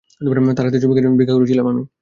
[0.55, 1.83] তাঁর হাতে চুমু খেয়ে ভিক্ষা করেছিলাম আমি।